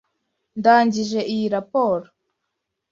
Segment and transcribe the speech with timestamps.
[0.59, 2.07] Ndangije iyi raporo.